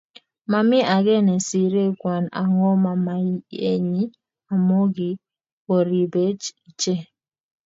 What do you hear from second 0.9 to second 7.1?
age nesire Kwan ago mamaenyi amugigoribech iche